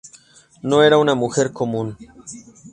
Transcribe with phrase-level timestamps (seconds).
[0.63, 1.95] No era una mujer común".